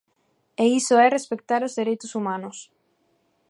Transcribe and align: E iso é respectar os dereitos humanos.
E 0.63 0.65
iso 0.79 0.95
é 1.05 1.07
respectar 1.09 1.61
os 1.67 1.75
dereitos 1.79 2.11
humanos. 2.17 2.57